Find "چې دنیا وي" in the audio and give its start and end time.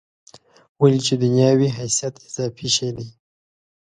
1.05-1.67